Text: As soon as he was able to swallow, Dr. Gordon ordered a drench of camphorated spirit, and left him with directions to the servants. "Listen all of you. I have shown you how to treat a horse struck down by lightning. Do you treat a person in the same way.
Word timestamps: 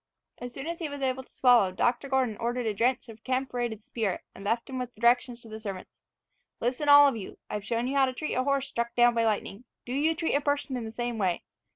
As 0.39 0.51
soon 0.51 0.65
as 0.65 0.79
he 0.79 0.89
was 0.89 1.01
able 1.01 1.21
to 1.21 1.31
swallow, 1.31 1.71
Dr. 1.71 2.09
Gordon 2.09 2.35
ordered 2.37 2.65
a 2.65 2.73
drench 2.73 3.07
of 3.07 3.23
camphorated 3.23 3.83
spirit, 3.83 4.21
and 4.33 4.43
left 4.43 4.67
him 4.67 4.79
with 4.79 4.95
directions 4.95 5.43
to 5.43 5.47
the 5.47 5.59
servants. 5.59 6.01
"Listen 6.59 6.89
all 6.89 7.07
of 7.07 7.15
you. 7.17 7.37
I 7.51 7.53
have 7.53 7.63
shown 7.65 7.85
you 7.85 7.95
how 7.95 8.07
to 8.07 8.13
treat 8.13 8.33
a 8.33 8.43
horse 8.43 8.65
struck 8.65 8.95
down 8.95 9.13
by 9.13 9.25
lightning. 9.25 9.63
Do 9.85 9.93
you 9.93 10.15
treat 10.15 10.33
a 10.33 10.41
person 10.41 10.75
in 10.75 10.85
the 10.85 10.91
same 10.91 11.19
way. 11.19 11.43